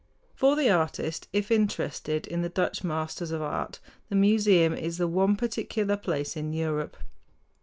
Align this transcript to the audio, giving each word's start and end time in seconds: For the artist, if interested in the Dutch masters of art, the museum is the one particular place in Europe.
For 0.33 0.55
the 0.55 0.67
artist, 0.71 1.27
if 1.31 1.51
interested 1.51 2.25
in 2.25 2.41
the 2.41 2.49
Dutch 2.49 2.83
masters 2.83 3.29
of 3.29 3.43
art, 3.43 3.79
the 4.09 4.15
museum 4.15 4.73
is 4.73 4.97
the 4.97 5.07
one 5.07 5.35
particular 5.35 5.95
place 5.95 6.35
in 6.35 6.53
Europe. 6.53 6.97